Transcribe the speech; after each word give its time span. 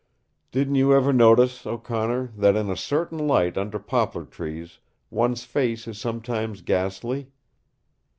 "Didn't 0.51 0.73
you 0.73 0.95
ever 0.95 1.13
notice, 1.13 1.63
O'Connor, 1.67 2.31
that 2.35 2.55
in 2.55 2.71
a 2.71 2.75
certain 2.75 3.19
light 3.27 3.55
under 3.55 3.77
poplar 3.77 4.25
trees 4.25 4.79
one's 5.11 5.43
face 5.43 5.87
is 5.87 5.99
sometimes 6.01 6.63
ghastly?" 6.63 7.27